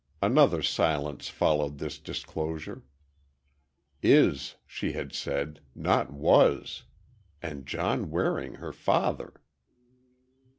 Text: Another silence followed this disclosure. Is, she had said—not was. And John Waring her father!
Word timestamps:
Another 0.19 0.63
silence 0.63 1.29
followed 1.29 1.77
this 1.77 1.99
disclosure. 1.99 2.81
Is, 4.01 4.55
she 4.65 4.93
had 4.93 5.13
said—not 5.13 6.11
was. 6.11 6.85
And 7.39 7.67
John 7.67 8.09
Waring 8.09 8.55
her 8.55 8.73
father! 8.73 9.41